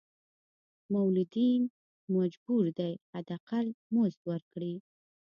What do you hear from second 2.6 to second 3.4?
دي حد